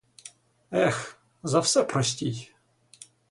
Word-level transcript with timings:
Ех, 0.71 1.17
за 1.43 1.59
все 1.61 1.83
простіть! 1.83 2.55